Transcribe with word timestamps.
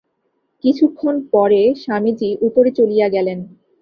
কিছুক্ষণ 0.63 1.15
পরে 1.33 1.61
স্বামীজী 1.83 2.29
উপরে 2.41 2.69
চলিয়া 2.77 3.07
গেলেন। 3.09 3.39